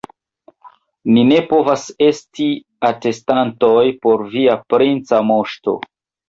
[1.17, 2.47] Ni ne povas esti
[2.89, 5.77] atestantoj por via princa moŝto.